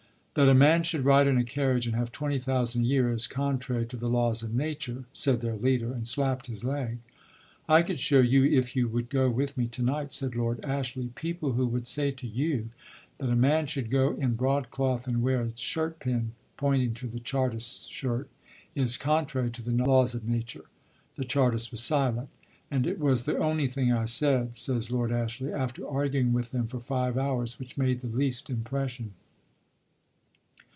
"That 0.33 0.47
a 0.47 0.53
man 0.53 0.83
should 0.83 1.03
ride 1.03 1.27
in 1.27 1.37
a 1.37 1.43
carriage 1.43 1.85
and 1.85 1.93
have 1.97 2.09
twenty 2.09 2.39
thousand 2.39 2.83
a 2.85 2.87
year 2.87 3.11
is 3.11 3.27
contrary 3.27 3.85
to 3.87 3.97
the 3.97 4.07
laws 4.07 4.41
of 4.41 4.53
Nature," 4.55 5.03
said 5.11 5.41
their 5.41 5.57
leader, 5.57 5.91
and 5.91 6.07
slapped 6.07 6.47
his 6.47 6.63
leg. 6.63 6.99
"I 7.67 7.81
could 7.83 7.99
show 7.99 8.21
you, 8.21 8.45
if 8.45 8.73
you 8.73 8.87
would 8.87 9.09
go 9.09 9.29
with 9.29 9.57
me 9.57 9.67
to 9.67 9.83
night," 9.83 10.13
said 10.13 10.37
Lord 10.37 10.63
Ashley, 10.63 11.09
"people 11.15 11.51
who 11.51 11.67
would 11.67 11.85
say 11.85 12.11
to 12.11 12.25
you, 12.25 12.69
that 13.17 13.29
a 13.29 13.35
man 13.35 13.65
should 13.65 13.91
go 13.91 14.11
in 14.13 14.35
broadcloth 14.35 15.05
and 15.05 15.21
wear 15.21 15.41
a 15.41 15.57
shirt 15.57 15.99
pin 15.99 16.31
(pointing 16.55 16.93
to 16.93 17.07
the 17.07 17.19
Chartist's 17.19 17.87
shirt) 17.87 18.29
is 18.73 18.95
contrary 18.95 19.49
to 19.51 19.61
the 19.61 19.71
laws 19.71 20.15
of 20.15 20.23
Nature." 20.29 20.63
The 21.17 21.25
Chartist 21.25 21.71
was 21.71 21.83
silent. 21.83 22.29
"And 22.71 22.87
it 22.87 22.99
was 22.99 23.23
the 23.23 23.37
only 23.37 23.67
thing 23.67 23.91
I 23.91 24.05
said," 24.05 24.55
says 24.55 24.91
Lord 24.91 25.11
Ashley, 25.11 25.51
"after 25.51 25.85
arguing 25.85 26.31
with 26.31 26.51
them 26.51 26.67
for 26.67 26.79
five 26.79 27.17
hours 27.17 27.59
which 27.59 27.77
made 27.77 27.99
the 27.99 28.07
least 28.07 28.49
impression." 28.49 29.11